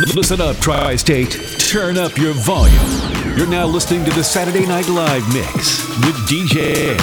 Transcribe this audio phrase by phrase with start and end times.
[0.00, 1.32] Listen up, Tri State.
[1.58, 3.36] Turn up your volume.
[3.36, 6.96] You're now listening to the Saturday Night Live mix with DJ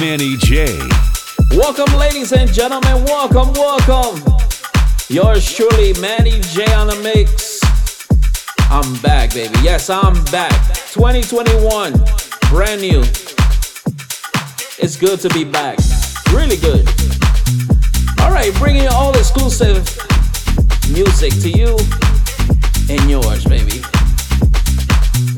[0.00, 0.78] Manny J.
[1.50, 3.04] Welcome, ladies and gentlemen.
[3.04, 4.18] Welcome, welcome.
[5.08, 7.60] Yours truly, Manny J on the mix.
[8.70, 9.54] I'm back, baby.
[9.62, 10.52] Yes, I'm back.
[10.92, 11.92] 2021,
[12.48, 13.00] brand new.
[14.78, 15.78] It's good to be back.
[16.32, 16.88] Really good.
[18.20, 20.09] All right, bringing you all exclusive
[20.92, 21.76] music to you
[22.88, 23.80] and yours, baby.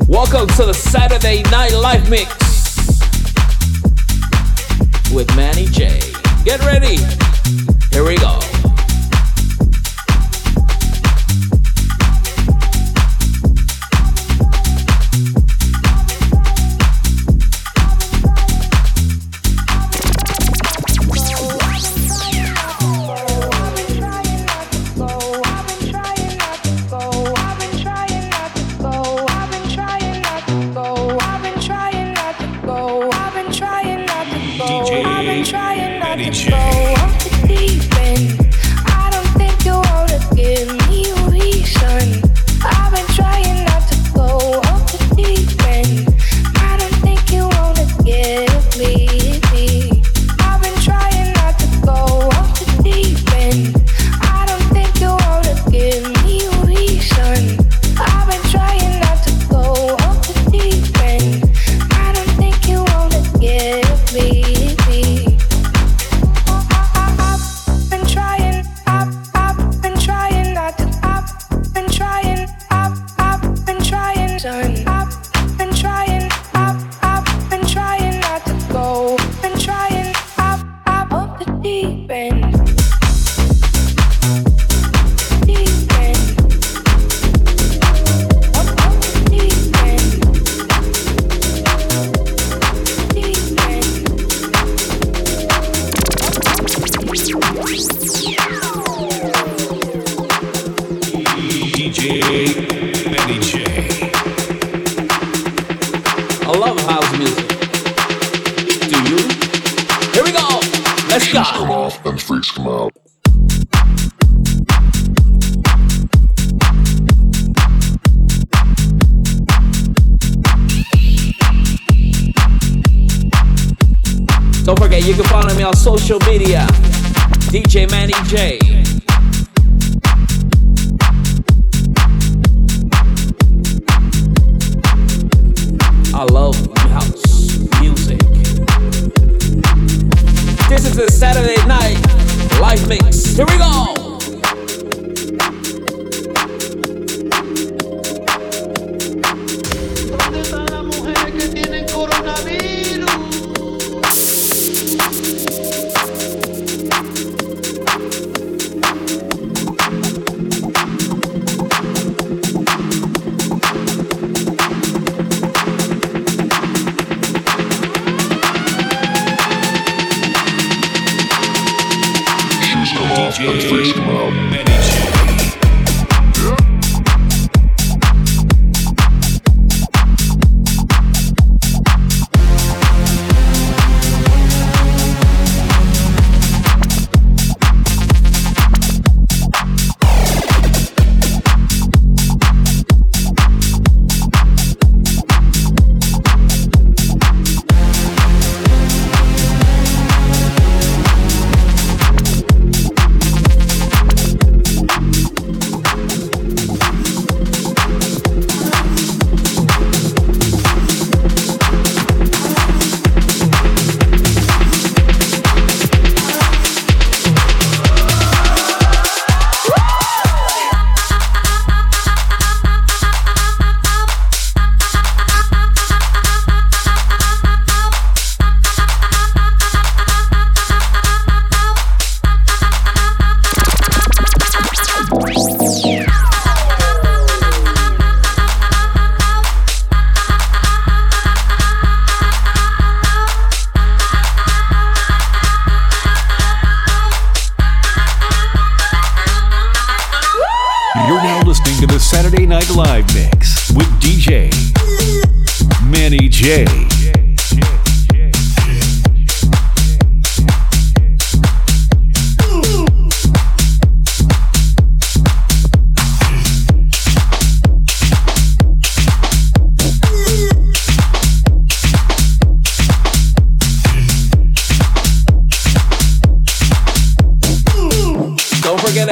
[0.07, 2.29] Welcome to the Saturday Night Live Mix
[5.13, 5.99] with Manny J.
[6.43, 6.97] Get ready.
[7.91, 8.52] Here we go.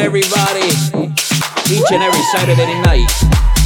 [0.02, 0.66] everybody
[1.70, 3.61] each and every Saturday night.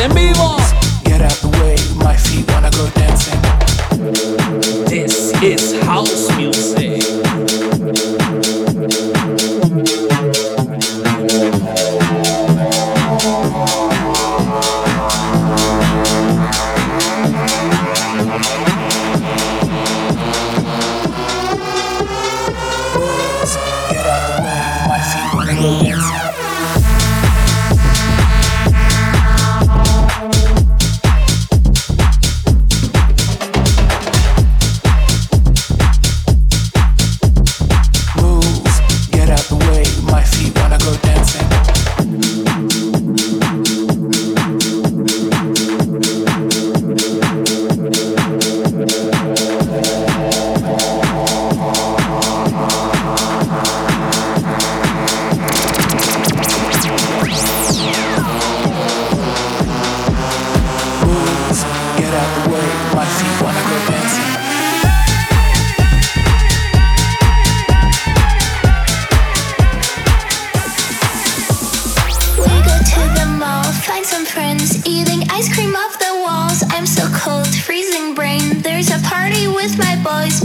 [0.00, 0.59] En vivo.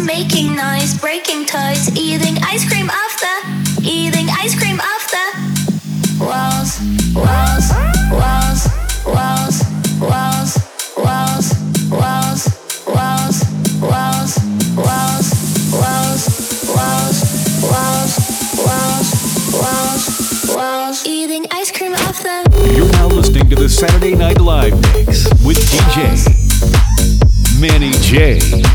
[0.04, 5.46] Making noise, breaking toys, eating ice cream off the, eating ice cream off the
[6.20, 6.80] walls,
[7.14, 7.72] walls,
[8.12, 8.68] walls,
[9.06, 9.62] walls,
[9.98, 10.66] walls,
[10.98, 11.54] walls,
[11.90, 12.46] walls,
[12.92, 13.44] walls,
[13.82, 14.36] walls,
[14.78, 15.26] walls,
[15.58, 16.26] walls,
[16.68, 17.22] walls,
[17.64, 18.16] walls,
[18.64, 22.74] walls, walls, walls, eating ice cream off the.
[22.76, 26.46] You're now listening to the Saturday Night Live mix with DJ
[27.60, 28.75] Manny J.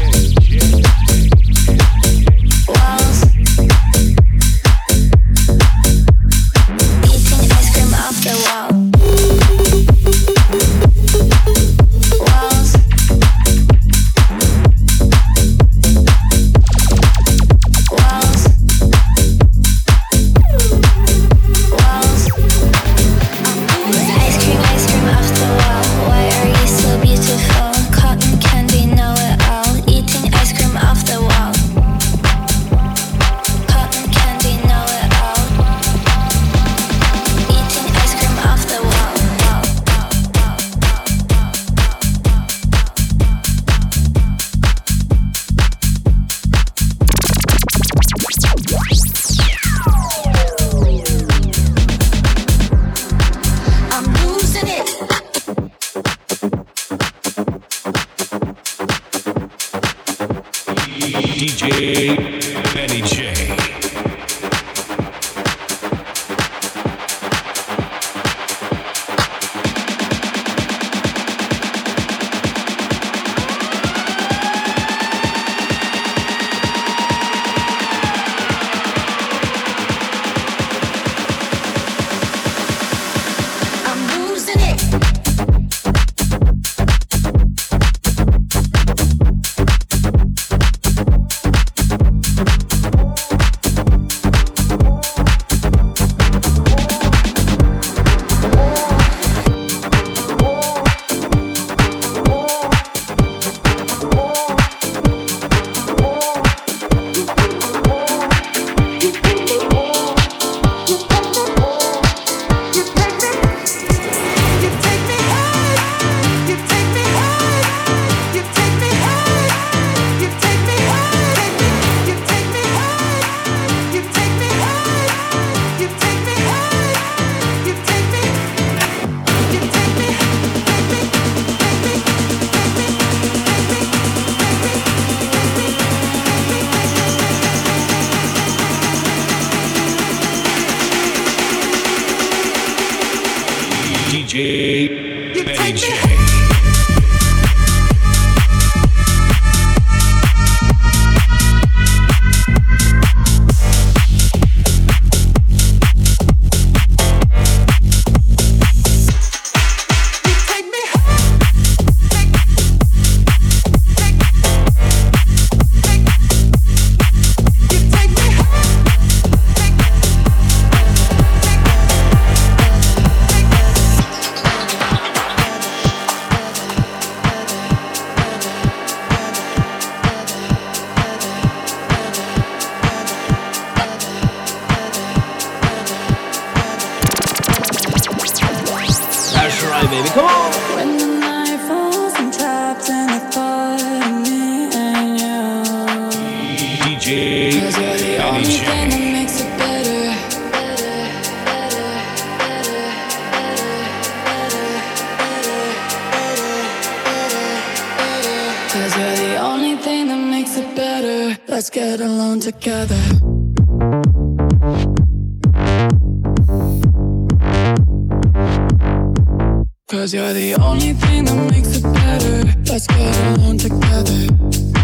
[219.90, 222.44] Cause you're the only thing that makes it better.
[222.70, 224.28] Let's get along together.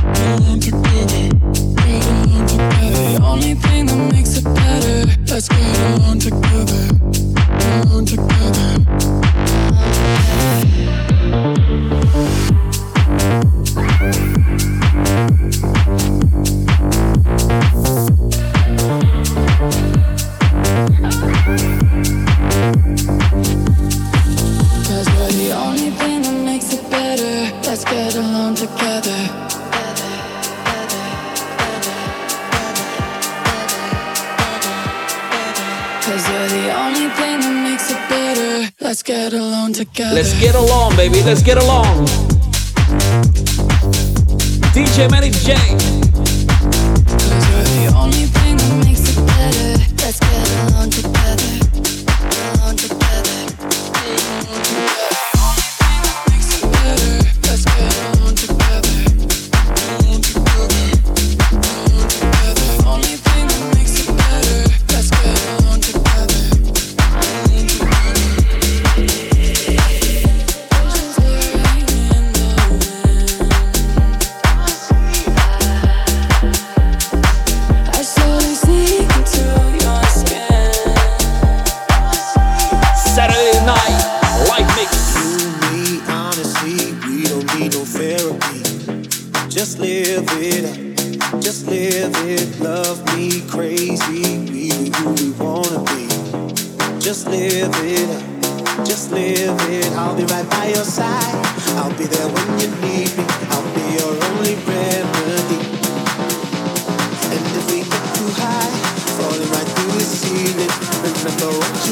[0.02, 1.30] Get along together.
[1.76, 3.12] Get along together.
[3.12, 5.06] The only thing that makes it better.
[5.32, 6.90] Let's get along together.
[7.56, 8.86] Get along together.
[40.16, 41.22] Let's get along, baby.
[41.22, 42.06] Let's get along.
[44.72, 46.15] DJ Manny J.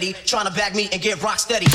[0.06, 1.66] Trying to back me and get rock steady.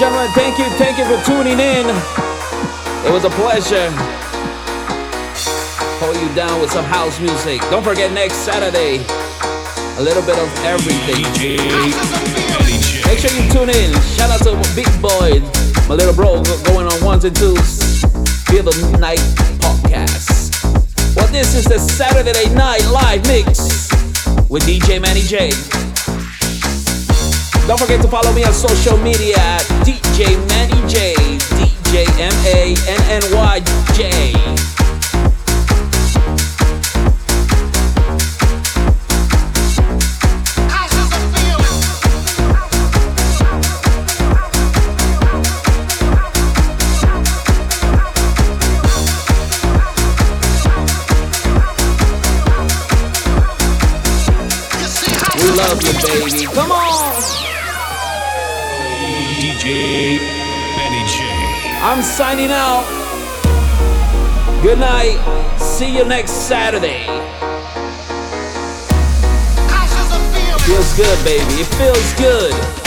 [0.00, 1.84] Gentlemen, thank you, thank you for tuning in.
[3.04, 3.92] It was a pleasure.
[6.00, 7.60] Hold you down with some house music.
[7.68, 9.04] Don't forget next Saturday,
[9.98, 11.20] a little bit of everything.
[13.04, 13.92] Make sure you tune in.
[14.16, 15.44] Shout out to Big Boy,
[15.86, 18.00] my little bro, going on ones and twos.
[18.48, 19.20] Feel the night
[19.60, 20.64] podcast.
[21.14, 23.92] Well, this is the Saturday Night Live mix
[24.48, 25.50] with DJ Manny J.
[27.70, 31.14] Don't forget to follow me on social media at DJ Manny J.
[31.54, 33.60] DJ M A N N Y
[33.94, 34.34] J.
[55.56, 56.46] Love you, baby.
[56.52, 57.49] Come on.
[59.60, 60.18] DJ
[60.74, 61.22] Manny J.
[61.82, 62.86] I'm signing out.
[64.62, 65.18] Good night.
[65.58, 67.04] See you next Saturday.
[70.64, 71.60] Feels good, baby.
[71.60, 72.79] It feels good.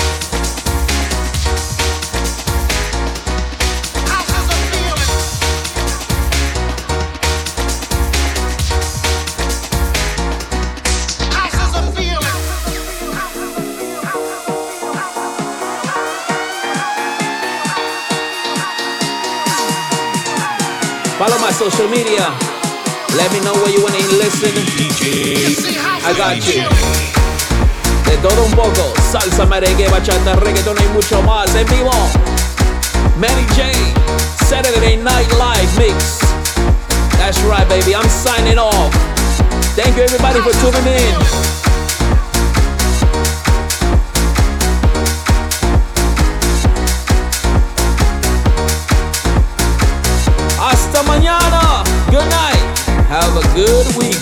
[21.44, 22.24] My social media.
[23.20, 24.56] Let me know where you wanna listen.
[26.08, 26.64] I got you.
[28.08, 31.92] De todo un poco, salsa, merengue, bachata, reggaeton y mucho más en vivo.
[33.18, 33.74] Manny J,
[34.48, 36.20] Saturday Night Live Mix.
[37.20, 37.94] That's right, baby.
[37.94, 38.94] I'm signing off.
[39.76, 41.53] Thank you, everybody, for tuning in.
[53.54, 54.13] Good weekend.